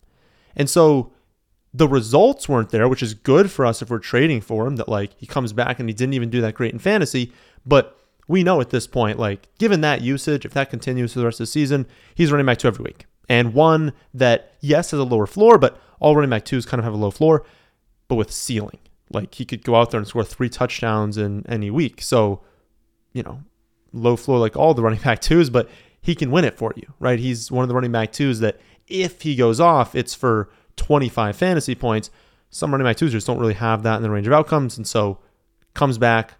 And 0.56 0.70
so 0.70 1.12
the 1.74 1.86
results 1.86 2.48
weren't 2.48 2.70
there, 2.70 2.88
which 2.88 3.02
is 3.02 3.12
good 3.12 3.50
for 3.50 3.66
us 3.66 3.82
if 3.82 3.90
we're 3.90 3.98
trading 3.98 4.40
for 4.40 4.66
him, 4.66 4.76
that 4.76 4.88
like 4.88 5.12
he 5.18 5.26
comes 5.26 5.52
back 5.52 5.78
and 5.78 5.88
he 5.90 5.94
didn't 5.94 6.14
even 6.14 6.30
do 6.30 6.40
that 6.40 6.54
great 6.54 6.72
in 6.72 6.78
fantasy, 6.78 7.30
but 7.66 7.98
we 8.28 8.42
know 8.42 8.60
at 8.60 8.70
this 8.70 8.86
point, 8.86 9.18
like, 9.18 9.48
given 9.58 9.80
that 9.82 10.00
usage, 10.00 10.44
if 10.44 10.52
that 10.54 10.70
continues 10.70 11.12
for 11.12 11.18
the 11.18 11.24
rest 11.24 11.40
of 11.40 11.44
the 11.44 11.52
season, 11.52 11.86
he's 12.14 12.30
running 12.30 12.46
back 12.46 12.58
two 12.58 12.68
every 12.68 12.84
week 12.84 13.06
and 13.28 13.54
one 13.54 13.92
that 14.12 14.54
yes 14.60 14.90
has 14.90 15.00
a 15.00 15.04
lower 15.04 15.26
floor, 15.26 15.58
but 15.58 15.80
all 16.00 16.14
running 16.14 16.30
back 16.30 16.44
twos 16.44 16.66
kind 16.66 16.78
of 16.78 16.84
have 16.84 16.94
a 16.94 16.98
low 16.98 17.10
floor, 17.10 17.44
but 18.08 18.16
with 18.16 18.32
ceiling. 18.32 18.78
Like 19.10 19.34
he 19.34 19.44
could 19.44 19.64
go 19.64 19.76
out 19.76 19.90
there 19.90 19.98
and 19.98 20.06
score 20.06 20.24
three 20.24 20.48
touchdowns 20.48 21.18
in 21.18 21.46
any 21.46 21.70
week. 21.70 22.02
So, 22.02 22.42
you 23.12 23.22
know, 23.22 23.42
low 23.92 24.16
floor 24.16 24.38
like 24.38 24.56
all 24.56 24.74
the 24.74 24.82
running 24.86 25.00
back 25.00 25.20
twos, 25.20 25.50
but 25.50 25.68
he 26.00 26.14
can 26.14 26.30
win 26.30 26.44
it 26.44 26.58
for 26.58 26.72
you, 26.76 26.92
right? 26.98 27.18
He's 27.18 27.50
one 27.50 27.62
of 27.62 27.68
the 27.68 27.74
running 27.74 27.92
back 27.92 28.12
twos 28.12 28.40
that 28.40 28.60
if 28.88 29.22
he 29.22 29.36
goes 29.36 29.60
off, 29.60 29.94
it's 29.94 30.14
for 30.14 30.50
25 30.76 31.36
fantasy 31.36 31.74
points. 31.74 32.10
Some 32.50 32.72
running 32.72 32.86
back 32.86 32.96
twos 32.96 33.12
just 33.12 33.26
don't 33.26 33.38
really 33.38 33.54
have 33.54 33.82
that 33.84 33.96
in 33.96 34.02
the 34.02 34.10
range 34.10 34.26
of 34.26 34.32
outcomes. 34.32 34.76
And 34.76 34.86
so 34.86 35.20
comes 35.74 35.96
back, 35.96 36.34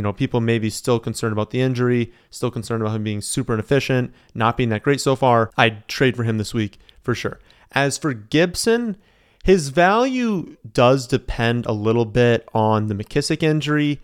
you 0.00 0.02
know, 0.02 0.14
people 0.14 0.40
may 0.40 0.58
be 0.58 0.70
still 0.70 0.98
concerned 0.98 1.34
about 1.34 1.50
the 1.50 1.60
injury, 1.60 2.10
still 2.30 2.50
concerned 2.50 2.80
about 2.80 2.96
him 2.96 3.04
being 3.04 3.20
super 3.20 3.52
inefficient, 3.52 4.14
not 4.32 4.56
being 4.56 4.70
that 4.70 4.82
great 4.82 4.98
so 4.98 5.14
far. 5.14 5.50
I'd 5.58 5.86
trade 5.88 6.16
for 6.16 6.24
him 6.24 6.38
this 6.38 6.54
week 6.54 6.78
for 7.02 7.14
sure. 7.14 7.38
As 7.72 7.98
for 7.98 8.14
Gibson, 8.14 8.96
his 9.44 9.68
value 9.68 10.56
does 10.72 11.06
depend 11.06 11.66
a 11.66 11.72
little 11.72 12.06
bit 12.06 12.48
on 12.54 12.86
the 12.86 12.94
McKissic 12.94 13.42
injury. 13.42 14.00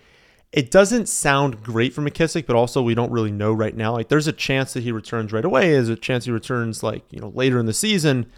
it 0.52 0.70
doesn't 0.70 1.08
sound 1.08 1.62
great 1.62 1.94
for 1.94 2.02
McKissic, 2.02 2.46
but 2.46 2.56
also 2.56 2.82
we 2.82 2.94
don't 2.94 3.10
really 3.10 3.32
know 3.32 3.54
right 3.54 3.74
now. 3.74 3.92
Like 3.92 4.08
there's 4.08 4.26
a 4.26 4.32
chance 4.32 4.74
that 4.74 4.82
he 4.82 4.92
returns 4.92 5.32
right 5.32 5.46
away. 5.46 5.72
There's 5.72 5.88
a 5.88 5.96
chance 5.96 6.26
he 6.26 6.30
returns 6.30 6.82
like, 6.82 7.04
you 7.10 7.20
know, 7.20 7.28
later 7.28 7.58
in 7.58 7.64
the 7.64 7.72
season. 7.72 8.30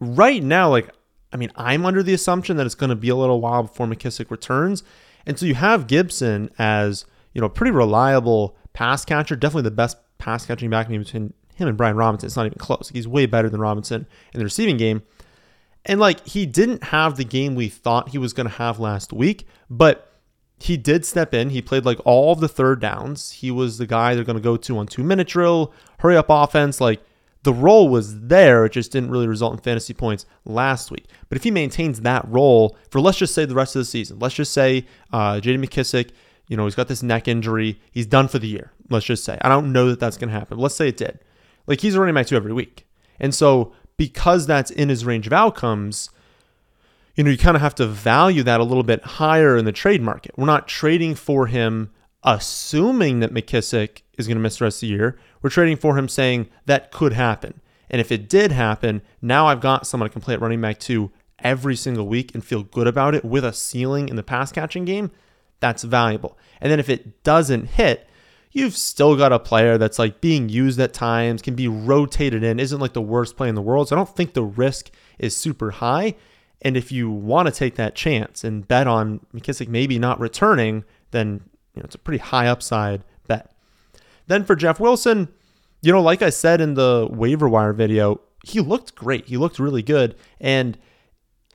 Right 0.00 0.44
now, 0.44 0.70
like, 0.70 0.90
I 1.32 1.36
mean, 1.36 1.50
I'm 1.56 1.86
under 1.86 2.04
the 2.04 2.14
assumption 2.14 2.56
that 2.56 2.66
it's 2.66 2.76
going 2.76 2.90
to 2.90 2.96
be 2.96 3.08
a 3.08 3.16
little 3.16 3.40
while 3.40 3.64
before 3.64 3.88
McKissic 3.88 4.30
returns. 4.30 4.84
And 5.26 5.38
so 5.38 5.46
you 5.46 5.54
have 5.54 5.86
Gibson 5.86 6.50
as, 6.58 7.04
you 7.32 7.40
know, 7.40 7.48
pretty 7.48 7.70
reliable 7.70 8.56
pass 8.72 9.04
catcher, 9.04 9.36
definitely 9.36 9.62
the 9.62 9.70
best 9.70 9.96
pass 10.18 10.46
catching 10.46 10.70
back 10.70 10.88
between 10.88 11.32
him 11.54 11.68
and 11.68 11.76
Brian 11.76 11.96
Robinson. 11.96 12.26
It's 12.26 12.36
not 12.36 12.46
even 12.46 12.58
close. 12.58 12.90
He's 12.92 13.08
way 13.08 13.26
better 13.26 13.48
than 13.48 13.60
Robinson 13.60 14.06
in 14.32 14.38
the 14.38 14.44
receiving 14.44 14.76
game. 14.76 15.02
And 15.84 15.98
like 15.98 16.26
he 16.26 16.46
didn't 16.46 16.84
have 16.84 17.16
the 17.16 17.24
game 17.24 17.54
we 17.54 17.68
thought 17.68 18.10
he 18.10 18.18
was 18.18 18.32
going 18.32 18.48
to 18.48 18.54
have 18.54 18.78
last 18.78 19.12
week, 19.12 19.46
but 19.68 20.06
he 20.58 20.76
did 20.76 21.06
step 21.06 21.32
in. 21.32 21.50
He 21.50 21.62
played 21.62 21.86
like 21.86 21.98
all 22.04 22.32
of 22.32 22.40
the 22.40 22.48
third 22.48 22.80
downs. 22.80 23.30
He 23.30 23.50
was 23.50 23.78
the 23.78 23.86
guy 23.86 24.14
they're 24.14 24.24
going 24.24 24.36
to 24.36 24.42
go 24.42 24.58
to 24.58 24.78
on 24.78 24.86
two 24.86 25.02
minute 25.02 25.28
drill, 25.28 25.72
hurry 26.00 26.16
up 26.16 26.26
offense. 26.28 26.80
Like 26.80 27.00
the 27.42 27.54
role 27.54 27.88
was 27.88 28.20
there. 28.20 28.66
It 28.66 28.72
just 28.72 28.92
didn't 28.92 29.10
really 29.10 29.26
result 29.26 29.54
in 29.54 29.60
fantasy 29.60 29.94
points 29.94 30.26
last 30.44 30.90
week. 30.90 31.06
But 31.28 31.36
if 31.36 31.44
he 31.44 31.50
maintains 31.50 32.00
that 32.02 32.26
role 32.28 32.76
for, 32.90 33.00
let's 33.00 33.18
just 33.18 33.34
say, 33.34 33.44
the 33.44 33.54
rest 33.54 33.74
of 33.76 33.80
the 33.80 33.86
season, 33.86 34.18
let's 34.18 34.34
just 34.34 34.52
say 34.52 34.86
uh, 35.12 35.34
JD 35.34 35.64
McKissic, 35.64 36.10
you 36.48 36.56
know, 36.56 36.64
he's 36.64 36.74
got 36.74 36.88
this 36.88 37.02
neck 37.02 37.28
injury. 37.28 37.80
He's 37.90 38.06
done 38.06 38.28
for 38.28 38.38
the 38.38 38.48
year. 38.48 38.72
Let's 38.90 39.06
just 39.06 39.24
say. 39.24 39.38
I 39.40 39.48
don't 39.48 39.72
know 39.72 39.88
that 39.88 40.00
that's 40.00 40.16
going 40.16 40.30
to 40.30 40.38
happen. 40.38 40.58
Let's 40.58 40.74
say 40.74 40.88
it 40.88 40.96
did. 40.96 41.20
Like 41.66 41.80
he's 41.80 41.96
running 41.96 42.14
back 42.14 42.26
two 42.26 42.36
every 42.36 42.52
week. 42.52 42.86
And 43.18 43.34
so 43.34 43.72
because 43.96 44.46
that's 44.46 44.70
in 44.70 44.88
his 44.88 45.04
range 45.04 45.26
of 45.26 45.32
outcomes, 45.32 46.10
you 47.14 47.24
know, 47.24 47.30
you 47.30 47.38
kind 47.38 47.56
of 47.56 47.62
have 47.62 47.74
to 47.76 47.86
value 47.86 48.42
that 48.42 48.60
a 48.60 48.64
little 48.64 48.82
bit 48.82 49.02
higher 49.02 49.56
in 49.56 49.64
the 49.64 49.72
trade 49.72 50.02
market. 50.02 50.32
We're 50.36 50.46
not 50.46 50.66
trading 50.66 51.14
for 51.14 51.46
him 51.46 51.90
assuming 52.22 53.20
that 53.20 53.32
McKissic 53.32 54.02
is 54.18 54.26
going 54.26 54.36
to 54.36 54.42
miss 54.42 54.58
the 54.58 54.64
rest 54.64 54.78
of 54.78 54.88
the 54.88 54.94
year. 54.94 55.18
We're 55.42 55.50
trading 55.50 55.76
for 55.76 55.96
him 55.96 56.08
saying 56.08 56.48
that 56.66 56.90
could 56.90 57.12
happen. 57.12 57.60
And 57.88 58.00
if 58.00 58.12
it 58.12 58.28
did 58.28 58.52
happen, 58.52 59.02
now 59.20 59.46
I've 59.46 59.60
got 59.60 59.86
someone 59.86 60.08
I 60.08 60.12
can 60.12 60.22
play 60.22 60.34
at 60.34 60.40
running 60.40 60.60
back 60.60 60.78
two 60.78 61.10
every 61.40 61.74
single 61.76 62.06
week 62.06 62.34
and 62.34 62.44
feel 62.44 62.62
good 62.62 62.86
about 62.86 63.14
it 63.14 63.24
with 63.24 63.44
a 63.44 63.52
ceiling 63.52 64.08
in 64.08 64.16
the 64.16 64.22
pass 64.22 64.52
catching 64.52 64.84
game. 64.84 65.10
That's 65.58 65.82
valuable. 65.82 66.38
And 66.60 66.70
then 66.70 66.78
if 66.78 66.88
it 66.88 67.22
doesn't 67.24 67.66
hit, 67.66 68.08
you've 68.52 68.76
still 68.76 69.16
got 69.16 69.32
a 69.32 69.38
player 69.38 69.78
that's 69.78 69.98
like 69.98 70.20
being 70.20 70.48
used 70.48 70.80
at 70.80 70.92
times, 70.92 71.42
can 71.42 71.54
be 71.54 71.68
rotated 71.68 72.42
in, 72.42 72.60
isn't 72.60 72.80
like 72.80 72.92
the 72.92 73.00
worst 73.00 73.36
play 73.36 73.48
in 73.48 73.54
the 73.54 73.62
world. 73.62 73.88
So 73.88 73.96
I 73.96 73.98
don't 73.98 74.14
think 74.16 74.34
the 74.34 74.42
risk 74.42 74.90
is 75.18 75.36
super 75.36 75.70
high. 75.70 76.14
And 76.62 76.76
if 76.76 76.92
you 76.92 77.10
want 77.10 77.48
to 77.48 77.54
take 77.54 77.76
that 77.76 77.94
chance 77.94 78.44
and 78.44 78.66
bet 78.66 78.86
on 78.86 79.20
McKissic 79.34 79.68
maybe 79.68 79.98
not 79.98 80.20
returning, 80.20 80.84
then 81.10 81.42
you 81.74 81.80
know, 81.80 81.84
it's 81.84 81.94
a 81.94 81.98
pretty 81.98 82.18
high 82.18 82.46
upside. 82.46 83.02
Then 84.30 84.44
for 84.44 84.54
Jeff 84.54 84.78
Wilson, 84.78 85.26
you 85.82 85.90
know, 85.90 86.00
like 86.00 86.22
I 86.22 86.30
said 86.30 86.60
in 86.60 86.74
the 86.74 87.08
waiver 87.10 87.48
wire 87.48 87.72
video, 87.72 88.20
he 88.44 88.60
looked 88.60 88.94
great. 88.94 89.26
He 89.26 89.36
looked 89.36 89.58
really 89.58 89.82
good. 89.82 90.14
And 90.40 90.78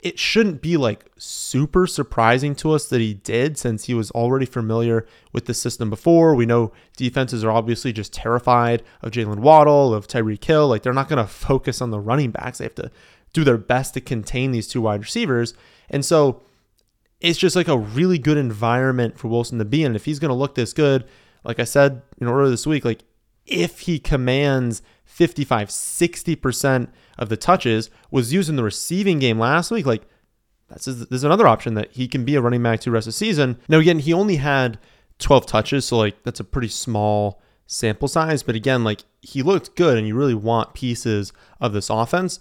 it 0.02 0.18
shouldn't 0.18 0.60
be 0.60 0.76
like 0.76 1.10
super 1.16 1.86
surprising 1.86 2.54
to 2.56 2.72
us 2.72 2.86
that 2.90 3.00
he 3.00 3.14
did 3.14 3.56
since 3.56 3.84
he 3.84 3.94
was 3.94 4.10
already 4.10 4.44
familiar 4.44 5.06
with 5.32 5.46
the 5.46 5.54
system 5.54 5.88
before. 5.88 6.34
We 6.34 6.44
know 6.44 6.70
defenses 6.98 7.42
are 7.42 7.50
obviously 7.50 7.94
just 7.94 8.12
terrified 8.12 8.82
of 9.00 9.10
Jaylen 9.10 9.38
Waddle, 9.38 9.94
of 9.94 10.06
Tyreek 10.06 10.44
Hill. 10.44 10.68
Like 10.68 10.82
they're 10.82 10.92
not 10.92 11.08
going 11.08 11.24
to 11.24 11.32
focus 11.32 11.80
on 11.80 11.92
the 11.92 11.98
running 11.98 12.30
backs. 12.30 12.58
They 12.58 12.64
have 12.64 12.74
to 12.74 12.90
do 13.32 13.42
their 13.42 13.56
best 13.56 13.94
to 13.94 14.02
contain 14.02 14.50
these 14.50 14.68
two 14.68 14.82
wide 14.82 15.00
receivers. 15.00 15.54
And 15.88 16.04
so 16.04 16.42
it's 17.22 17.38
just 17.38 17.56
like 17.56 17.68
a 17.68 17.78
really 17.78 18.18
good 18.18 18.36
environment 18.36 19.18
for 19.18 19.28
Wilson 19.28 19.58
to 19.60 19.64
be 19.64 19.82
in. 19.82 19.96
If 19.96 20.04
he's 20.04 20.18
going 20.18 20.28
to 20.28 20.34
look 20.34 20.56
this 20.56 20.74
good, 20.74 21.06
like 21.46 21.60
I 21.60 21.64
said, 21.64 22.02
know, 22.20 22.32
earlier 22.32 22.50
this 22.50 22.66
week, 22.66 22.84
like 22.84 23.04
if 23.46 23.80
he 23.80 23.98
commands 23.98 24.82
55, 25.04 25.68
60% 25.68 26.88
of 27.18 27.28
the 27.28 27.36
touches, 27.36 27.88
was 28.10 28.32
used 28.32 28.48
in 28.48 28.56
the 28.56 28.62
receiving 28.62 29.18
game 29.18 29.38
last 29.38 29.70
week, 29.70 29.86
like 29.86 30.02
that's 30.68 30.86
there's 30.86 31.24
another 31.24 31.46
option 31.46 31.74
that 31.74 31.92
he 31.92 32.08
can 32.08 32.24
be 32.24 32.34
a 32.34 32.40
running 32.40 32.62
back 32.62 32.80
to 32.80 32.90
rest 32.90 33.06
of 33.06 33.12
the 33.12 33.18
season. 33.18 33.58
Now 33.68 33.78
again, 33.78 34.00
he 34.00 34.12
only 34.12 34.36
had 34.36 34.78
12 35.18 35.46
touches, 35.46 35.86
so 35.86 35.98
like 35.98 36.22
that's 36.24 36.40
a 36.40 36.44
pretty 36.44 36.68
small 36.68 37.40
sample 37.66 38.08
size, 38.08 38.42
but 38.42 38.56
again, 38.56 38.82
like 38.82 39.04
he 39.22 39.42
looked 39.42 39.76
good 39.76 39.96
and 39.96 40.06
you 40.06 40.16
really 40.16 40.34
want 40.34 40.74
pieces 40.74 41.32
of 41.60 41.72
this 41.72 41.90
offense. 41.90 42.40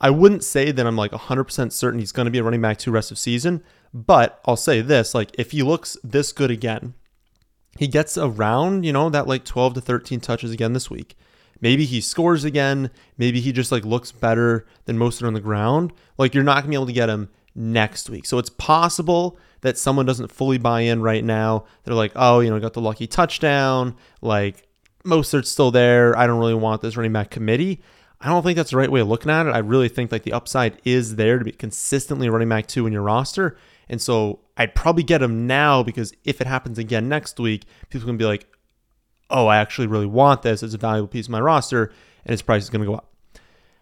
I 0.00 0.10
wouldn't 0.10 0.44
say 0.44 0.72
that 0.72 0.86
I'm 0.86 0.96
like 0.96 1.12
100% 1.12 1.72
certain 1.72 2.00
he's 2.00 2.12
going 2.12 2.26
to 2.26 2.30
be 2.30 2.38
a 2.38 2.42
running 2.42 2.60
back 2.60 2.78
two 2.78 2.90
rest 2.90 3.10
of 3.10 3.18
season, 3.18 3.62
but 3.92 4.40
I'll 4.46 4.56
say 4.56 4.80
this, 4.80 5.14
like 5.14 5.30
if 5.38 5.52
he 5.52 5.62
looks 5.62 5.96
this 6.02 6.32
good 6.32 6.50
again, 6.50 6.94
he 7.78 7.86
gets 7.86 8.16
around, 8.16 8.84
you 8.84 8.92
know, 8.92 9.10
that 9.10 9.26
like 9.26 9.44
12 9.44 9.74
to 9.74 9.80
13 9.80 10.20
touches 10.20 10.52
again 10.52 10.72
this 10.72 10.90
week. 10.90 11.16
Maybe 11.60 11.84
he 11.84 12.00
scores 12.00 12.44
again. 12.44 12.90
Maybe 13.16 13.40
he 13.40 13.52
just 13.52 13.72
like 13.72 13.84
looks 13.84 14.12
better 14.12 14.66
than 14.84 14.98
most 14.98 15.22
on 15.22 15.34
the 15.34 15.40
ground. 15.40 15.92
Like 16.18 16.34
you're 16.34 16.44
not 16.44 16.56
gonna 16.56 16.68
be 16.68 16.74
able 16.74 16.86
to 16.86 16.92
get 16.92 17.08
him 17.08 17.28
next 17.54 18.10
week. 18.10 18.26
So 18.26 18.38
it's 18.38 18.50
possible 18.50 19.38
that 19.62 19.78
someone 19.78 20.06
doesn't 20.06 20.30
fully 20.30 20.58
buy 20.58 20.82
in 20.82 21.00
right 21.00 21.24
now. 21.24 21.64
They're 21.84 21.94
like, 21.94 22.12
oh, 22.14 22.40
you 22.40 22.50
know, 22.50 22.60
got 22.60 22.74
the 22.74 22.80
lucky 22.80 23.06
touchdown. 23.06 23.96
Like 24.20 24.68
Mostert's 25.04 25.50
still 25.50 25.70
there. 25.70 26.16
I 26.16 26.26
don't 26.26 26.38
really 26.38 26.54
want 26.54 26.82
this 26.82 26.96
running 26.96 27.12
back 27.12 27.30
committee. 27.30 27.80
I 28.20 28.28
don't 28.28 28.42
think 28.42 28.56
that's 28.56 28.70
the 28.70 28.76
right 28.76 28.90
way 28.90 29.00
of 29.00 29.08
looking 29.08 29.30
at 29.30 29.46
it. 29.46 29.54
I 29.54 29.58
really 29.58 29.88
think 29.88 30.10
like 30.10 30.22
the 30.22 30.32
upside 30.32 30.80
is 30.84 31.16
there 31.16 31.38
to 31.38 31.44
be 31.44 31.52
consistently 31.52 32.28
running 32.28 32.48
back 32.48 32.66
two 32.66 32.86
in 32.86 32.92
your 32.92 33.02
roster. 33.02 33.56
And 33.88 34.00
so 34.00 34.40
I'd 34.56 34.74
probably 34.74 35.02
get 35.02 35.22
him 35.22 35.46
now 35.46 35.82
because 35.82 36.12
if 36.24 36.40
it 36.40 36.46
happens 36.46 36.78
again 36.78 37.08
next 37.08 37.38
week, 37.38 37.64
people 37.90 38.06
can 38.06 38.16
be 38.16 38.24
like, 38.24 38.46
oh, 39.30 39.46
I 39.46 39.58
actually 39.58 39.86
really 39.86 40.06
want 40.06 40.42
this. 40.42 40.62
It's 40.62 40.74
a 40.74 40.78
valuable 40.78 41.08
piece 41.08 41.26
of 41.26 41.30
my 41.30 41.40
roster, 41.40 41.92
and 42.24 42.32
its 42.32 42.42
price 42.42 42.62
is 42.62 42.70
going 42.70 42.82
to 42.82 42.86
go 42.86 42.94
up. 42.94 43.12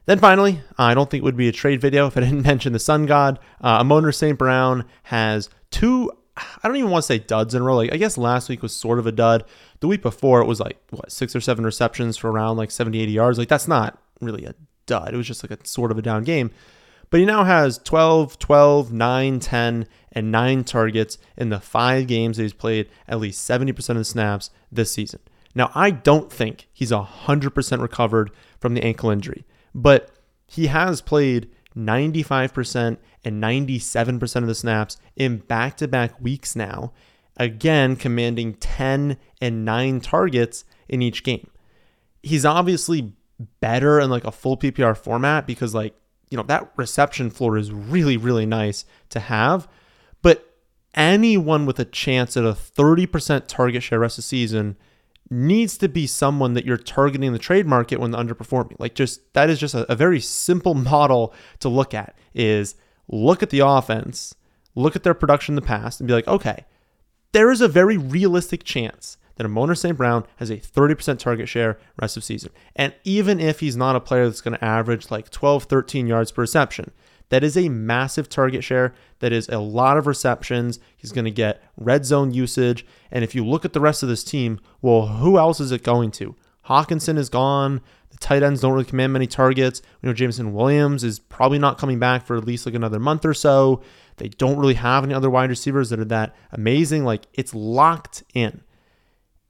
Then 0.06 0.18
finally, 0.18 0.60
I 0.76 0.92
don't 0.94 1.10
think 1.10 1.22
it 1.22 1.24
would 1.24 1.36
be 1.36 1.48
a 1.48 1.52
trade 1.52 1.80
video 1.80 2.06
if 2.06 2.16
I 2.16 2.20
didn't 2.20 2.42
mention 2.46 2.72
the 2.72 2.78
Sun 2.78 3.06
God. 3.06 3.38
Uh, 3.62 3.78
Amon-Ra 3.80 4.10
St. 4.10 4.38
Brown 4.38 4.84
has 5.04 5.48
two, 5.70 6.10
I 6.36 6.68
don't 6.68 6.76
even 6.76 6.90
want 6.90 7.02
to 7.02 7.06
say 7.06 7.18
duds 7.18 7.54
in 7.54 7.62
a 7.62 7.64
row. 7.64 7.76
Like, 7.76 7.92
I 7.92 7.96
guess 7.96 8.18
last 8.18 8.48
week 8.48 8.62
was 8.62 8.74
sort 8.74 8.98
of 8.98 9.06
a 9.06 9.12
dud. 9.12 9.44
The 9.80 9.88
week 9.88 10.02
before, 10.02 10.40
it 10.40 10.46
was 10.46 10.60
like, 10.60 10.78
what, 10.90 11.10
six 11.10 11.34
or 11.34 11.40
seven 11.40 11.64
receptions 11.64 12.16
for 12.16 12.30
around 12.30 12.56
like 12.56 12.70
70, 12.70 13.00
80 13.00 13.12
yards. 13.12 13.38
Like, 13.38 13.48
that's 13.48 13.68
not 13.68 13.98
really 14.20 14.44
a 14.44 14.54
dud. 14.86 15.14
It 15.14 15.16
was 15.16 15.26
just 15.26 15.42
like 15.42 15.58
a 15.58 15.66
sort 15.66 15.90
of 15.90 15.98
a 15.98 16.02
down 16.02 16.24
game. 16.24 16.50
But 17.14 17.20
he 17.20 17.26
now 17.26 17.44
has 17.44 17.78
12, 17.78 18.40
12, 18.40 18.92
9, 18.92 19.38
10, 19.38 19.86
and 20.10 20.32
9 20.32 20.64
targets 20.64 21.16
in 21.36 21.48
the 21.48 21.60
five 21.60 22.08
games 22.08 22.36
that 22.36 22.42
he's 22.42 22.52
played 22.52 22.88
at 23.06 23.20
least 23.20 23.48
70% 23.48 23.90
of 23.90 23.96
the 23.98 24.04
snaps 24.04 24.50
this 24.72 24.90
season. 24.90 25.20
Now, 25.54 25.70
I 25.76 25.92
don't 25.92 26.32
think 26.32 26.66
he's 26.72 26.90
100% 26.90 27.80
recovered 27.80 28.32
from 28.58 28.74
the 28.74 28.82
ankle 28.82 29.10
injury, 29.10 29.44
but 29.72 30.10
he 30.48 30.66
has 30.66 31.00
played 31.00 31.48
95% 31.76 32.96
and 33.24 33.40
97% 33.40 34.36
of 34.36 34.48
the 34.48 34.54
snaps 34.56 34.96
in 35.14 35.36
back 35.36 35.76
to 35.76 35.86
back 35.86 36.20
weeks 36.20 36.56
now, 36.56 36.92
again, 37.36 37.94
commanding 37.94 38.54
10 38.54 39.18
and 39.40 39.64
9 39.64 40.00
targets 40.00 40.64
in 40.88 41.00
each 41.00 41.22
game. 41.22 41.48
He's 42.24 42.44
obviously 42.44 43.12
better 43.60 44.00
in 44.00 44.10
like 44.10 44.24
a 44.24 44.32
full 44.32 44.56
PPR 44.56 44.96
format 44.96 45.46
because, 45.46 45.76
like, 45.76 45.94
you 46.30 46.36
know, 46.36 46.42
that 46.44 46.72
reception 46.76 47.30
floor 47.30 47.56
is 47.56 47.72
really, 47.72 48.16
really 48.16 48.46
nice 48.46 48.84
to 49.10 49.20
have. 49.20 49.68
But 50.22 50.54
anyone 50.94 51.66
with 51.66 51.78
a 51.78 51.84
chance 51.84 52.36
at 52.36 52.44
a 52.44 52.52
30% 52.52 53.46
target 53.46 53.82
share 53.82 54.00
rest 54.00 54.18
of 54.18 54.24
the 54.24 54.28
season 54.28 54.76
needs 55.30 55.78
to 55.78 55.88
be 55.88 56.06
someone 56.06 56.54
that 56.54 56.64
you're 56.64 56.76
targeting 56.76 57.32
the 57.32 57.38
trade 57.38 57.66
market 57.66 57.98
when 57.98 58.12
underperforming. 58.12 58.76
Like 58.78 58.94
just 58.94 59.32
that 59.34 59.50
is 59.50 59.58
just 59.58 59.74
a, 59.74 59.90
a 59.90 59.96
very 59.96 60.20
simple 60.20 60.74
model 60.90 61.34
to 61.60 61.68
look 61.68 61.94
at 61.94 62.16
is 62.34 62.74
look 63.08 63.42
at 63.42 63.50
the 63.50 63.60
offense, 63.60 64.34
look 64.74 64.96
at 64.96 65.02
their 65.02 65.14
production 65.14 65.52
in 65.52 65.56
the 65.56 65.62
past 65.62 66.00
and 66.00 66.06
be 66.06 66.14
like, 66.14 66.28
okay, 66.28 66.64
there 67.32 67.50
is 67.50 67.60
a 67.60 67.68
very 67.68 67.96
realistic 67.96 68.64
chance 68.64 69.16
that 69.36 69.46
Amon-Ra 69.46 69.74
St. 69.74 69.96
Brown 69.96 70.26
has 70.36 70.50
a 70.50 70.56
30% 70.56 71.18
target 71.18 71.48
share 71.48 71.78
rest 72.00 72.16
of 72.16 72.24
season. 72.24 72.50
And 72.76 72.94
even 73.04 73.40
if 73.40 73.60
he's 73.60 73.76
not 73.76 73.96
a 73.96 74.00
player 74.00 74.26
that's 74.26 74.40
going 74.40 74.56
to 74.56 74.64
average 74.64 75.10
like 75.10 75.30
12, 75.30 75.64
13 75.64 76.06
yards 76.06 76.32
per 76.32 76.42
reception, 76.42 76.92
that 77.30 77.42
is 77.42 77.56
a 77.56 77.68
massive 77.68 78.28
target 78.28 78.62
share. 78.62 78.94
That 79.20 79.32
is 79.32 79.48
a 79.48 79.58
lot 79.58 79.96
of 79.96 80.06
receptions. 80.06 80.78
He's 80.96 81.12
going 81.12 81.24
to 81.24 81.30
get 81.30 81.62
red 81.76 82.04
zone 82.04 82.32
usage. 82.32 82.86
And 83.10 83.24
if 83.24 83.34
you 83.34 83.44
look 83.44 83.64
at 83.64 83.72
the 83.72 83.80
rest 83.80 84.02
of 84.02 84.08
this 84.08 84.24
team, 84.24 84.60
well, 84.82 85.06
who 85.06 85.38
else 85.38 85.58
is 85.58 85.72
it 85.72 85.82
going 85.82 86.10
to? 86.12 86.36
Hockenson 86.66 87.18
is 87.18 87.28
gone. 87.28 87.80
The 88.10 88.18
tight 88.18 88.42
ends 88.42 88.60
don't 88.60 88.72
really 88.72 88.84
command 88.84 89.12
many 89.12 89.26
targets. 89.26 89.82
We 90.00 90.08
know 90.08 90.14
Jameson 90.14 90.54
Williams 90.54 91.02
is 91.02 91.18
probably 91.18 91.58
not 91.58 91.78
coming 91.78 91.98
back 91.98 92.26
for 92.26 92.36
at 92.36 92.44
least 92.44 92.66
like 92.66 92.74
another 92.74 93.00
month 93.00 93.24
or 93.24 93.34
so. 93.34 93.82
They 94.16 94.28
don't 94.28 94.58
really 94.58 94.74
have 94.74 95.02
any 95.02 95.14
other 95.14 95.28
wide 95.28 95.50
receivers 95.50 95.90
that 95.90 95.98
are 95.98 96.04
that 96.04 96.36
amazing. 96.52 97.04
Like 97.04 97.26
it's 97.32 97.54
locked 97.54 98.22
in. 98.34 98.62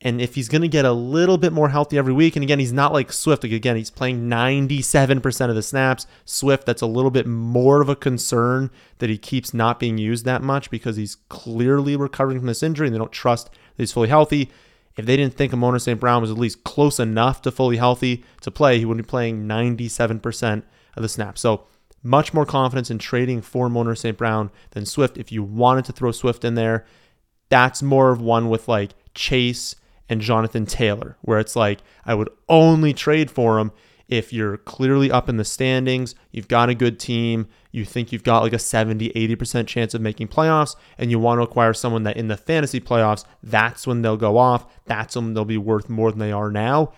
And 0.04 0.20
if 0.20 0.34
he's 0.34 0.50
going 0.50 0.60
to 0.60 0.68
get 0.68 0.84
a 0.84 0.92
little 0.92 1.38
bit 1.38 1.52
more 1.52 1.70
healthy 1.70 1.96
every 1.96 2.12
week, 2.12 2.36
and 2.36 2.42
again, 2.42 2.58
he's 2.58 2.74
not 2.74 2.92
like 2.92 3.10
Swift. 3.10 3.42
Like 3.42 3.52
again, 3.52 3.76
he's 3.76 3.90
playing 3.90 4.28
97% 4.28 5.48
of 5.48 5.54
the 5.54 5.62
snaps. 5.62 6.06
Swift, 6.26 6.66
that's 6.66 6.82
a 6.82 6.86
little 6.86 7.10
bit 7.10 7.26
more 7.26 7.80
of 7.80 7.88
a 7.88 7.96
concern 7.96 8.70
that 8.98 9.08
he 9.08 9.16
keeps 9.16 9.54
not 9.54 9.80
being 9.80 9.96
used 9.96 10.26
that 10.26 10.42
much 10.42 10.70
because 10.70 10.96
he's 10.96 11.16
clearly 11.30 11.96
recovering 11.96 12.38
from 12.38 12.48
this 12.48 12.62
injury 12.62 12.86
and 12.86 12.94
they 12.94 12.98
don't 12.98 13.12
trust 13.12 13.46
that 13.46 13.82
he's 13.82 13.92
fully 13.92 14.10
healthy. 14.10 14.50
If 14.94 15.06
they 15.06 15.16
didn't 15.16 15.34
think 15.34 15.54
Amon 15.54 15.80
St. 15.80 15.98
Brown 15.98 16.20
was 16.20 16.30
at 16.30 16.38
least 16.38 16.64
close 16.64 17.00
enough 17.00 17.40
to 17.42 17.50
fully 17.50 17.78
healthy 17.78 18.24
to 18.42 18.50
play, 18.50 18.78
he 18.78 18.84
would 18.84 18.98
be 18.98 19.02
playing 19.02 19.48
97% 19.48 20.62
of 20.96 21.02
the 21.02 21.08
snaps. 21.08 21.40
So 21.40 21.66
much 22.02 22.34
more 22.34 22.44
confidence 22.44 22.90
in 22.90 22.98
trading 22.98 23.40
for 23.40 23.66
Amon 23.66 23.96
St. 23.96 24.18
Brown 24.18 24.50
than 24.72 24.84
Swift. 24.84 25.16
If 25.16 25.32
you 25.32 25.42
wanted 25.42 25.86
to 25.86 25.92
throw 25.92 26.12
Swift 26.12 26.44
in 26.44 26.56
there, 26.56 26.84
that's 27.48 27.82
more 27.82 28.10
of 28.10 28.20
one 28.20 28.50
with 28.50 28.68
like 28.68 28.90
Chase 29.14 29.74
and 30.08 30.20
Jonathan 30.20 30.66
Taylor, 30.66 31.16
where 31.22 31.38
it's 31.38 31.56
like 31.56 31.80
I 32.04 32.14
would 32.14 32.28
only 32.48 32.92
trade 32.92 33.30
for 33.30 33.58
him 33.58 33.72
if 34.08 34.32
you're 34.32 34.58
clearly 34.58 35.10
up 35.10 35.28
in 35.28 35.38
the 35.38 35.44
standings, 35.44 36.14
you've 36.30 36.48
got 36.48 36.68
a 36.68 36.74
good 36.74 37.00
team, 37.00 37.48
you 37.72 37.84
think 37.84 38.12
you've 38.12 38.22
got 38.22 38.42
like 38.42 38.52
a 38.52 38.58
70, 38.58 39.10
80% 39.10 39.66
chance 39.66 39.94
of 39.94 40.00
making 40.00 40.28
playoffs, 40.28 40.76
and 40.98 41.10
you 41.10 41.18
want 41.18 41.38
to 41.38 41.42
acquire 41.42 41.72
someone 41.72 42.02
that 42.02 42.16
in 42.16 42.28
the 42.28 42.36
fantasy 42.36 42.80
playoffs, 42.80 43.24
that's 43.42 43.86
when 43.86 44.02
they'll 44.02 44.16
go 44.16 44.36
off. 44.36 44.66
That's 44.84 45.16
when 45.16 45.34
they'll 45.34 45.44
be 45.44 45.58
worth 45.58 45.88
more 45.88 46.10
than 46.10 46.18
they 46.18 46.32
are 46.32 46.50
now. 46.50 46.92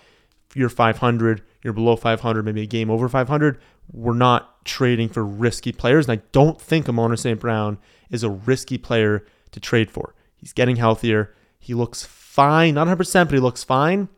If 0.50 0.56
you're 0.56 0.68
500, 0.68 1.42
you're 1.62 1.72
below 1.72 1.96
500, 1.96 2.44
maybe 2.44 2.62
a 2.62 2.66
game 2.66 2.90
over 2.90 3.08
500, 3.08 3.60
we're 3.92 4.14
not 4.14 4.64
trading 4.64 5.08
for 5.08 5.24
risky 5.24 5.72
players. 5.72 6.08
And 6.08 6.18
I 6.18 6.22
don't 6.32 6.60
think 6.60 6.88
Amon 6.88 7.16
St. 7.16 7.38
Brown 7.38 7.78
is 8.10 8.24
a 8.24 8.30
risky 8.30 8.78
player 8.78 9.24
to 9.52 9.60
trade 9.60 9.90
for. 9.90 10.14
He's 10.36 10.52
getting 10.52 10.76
healthier. 10.76 11.34
He 11.58 11.72
looks 11.72 12.04
fine, 12.36 12.74
not 12.74 12.86
100%, 12.86 13.24
but 13.24 13.32
he 13.32 13.40
looks 13.40 13.64
fine. 13.64 14.10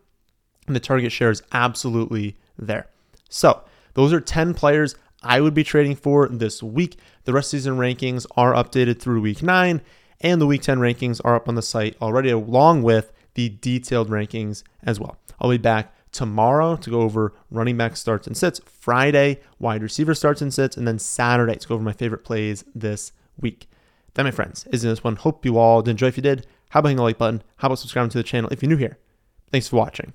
And 0.66 0.74
the 0.74 0.80
target 0.80 1.12
share 1.12 1.30
is 1.30 1.42
absolutely 1.52 2.36
there. 2.58 2.88
So, 3.30 3.62
those 3.94 4.12
are 4.12 4.20
10 4.20 4.54
players 4.54 4.96
I 5.22 5.40
would 5.40 5.54
be 5.54 5.62
trading 5.62 5.94
for 5.94 6.28
this 6.28 6.60
week. 6.60 6.98
The 7.24 7.32
rest 7.32 7.50
season 7.50 7.76
rankings 7.76 8.26
are 8.36 8.52
updated 8.52 9.00
through 9.00 9.20
week 9.20 9.42
9, 9.42 9.80
and 10.20 10.40
the 10.40 10.46
week 10.46 10.62
10 10.62 10.78
rankings 10.78 11.20
are 11.24 11.36
up 11.36 11.48
on 11.48 11.54
the 11.54 11.62
site 11.62 11.96
already, 12.02 12.30
along 12.30 12.82
with 12.82 13.12
the 13.34 13.50
detailed 13.50 14.10
rankings 14.10 14.64
as 14.82 14.98
well. 14.98 15.16
I'll 15.40 15.50
be 15.50 15.56
back 15.56 15.94
tomorrow 16.10 16.74
to 16.74 16.90
go 16.90 17.02
over 17.02 17.34
running 17.52 17.76
back 17.76 17.96
starts 17.96 18.26
and 18.26 18.36
sits, 18.36 18.60
Friday, 18.66 19.38
wide 19.60 19.82
receiver 19.82 20.14
starts 20.14 20.42
and 20.42 20.52
sits, 20.52 20.76
and 20.76 20.88
then 20.88 20.98
Saturday 20.98 21.54
to 21.54 21.68
go 21.68 21.76
over 21.76 21.84
my 21.84 21.92
favorite 21.92 22.24
plays 22.24 22.64
this 22.74 23.12
week. 23.40 23.68
That, 24.14 24.24
my 24.24 24.32
friends, 24.32 24.66
is 24.72 24.82
this 24.82 25.04
one. 25.04 25.14
Hope 25.14 25.44
you 25.44 25.56
all 25.56 25.82
did 25.82 25.92
enjoy. 25.92 26.08
If 26.08 26.16
you 26.16 26.22
did, 26.24 26.46
how 26.70 26.80
about 26.80 26.88
hitting 26.88 26.96
the 26.98 27.02
like 27.02 27.18
button? 27.18 27.42
How 27.56 27.66
about 27.66 27.78
subscribing 27.78 28.10
to 28.10 28.18
the 28.18 28.24
channel 28.24 28.50
if 28.50 28.62
you're 28.62 28.68
new 28.68 28.76
here? 28.76 28.98
Thanks 29.50 29.68
for 29.68 29.76
watching. 29.76 30.12